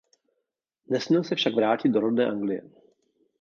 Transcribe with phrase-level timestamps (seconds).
[0.89, 2.61] Nesměl se však vrátit do rodné Anglie.